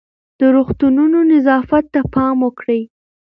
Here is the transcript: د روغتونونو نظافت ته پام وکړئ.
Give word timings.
د 0.39 0.41
روغتونونو 0.55 1.17
نظافت 1.31 1.85
ته 1.93 2.01
پام 2.13 2.37
وکړئ. 2.45 2.81